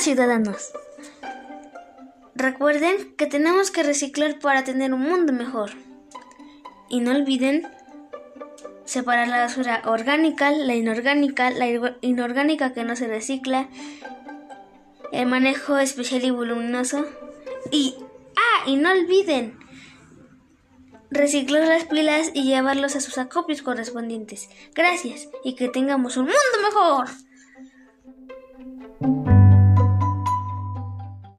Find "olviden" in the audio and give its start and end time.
7.12-7.66, 18.90-19.58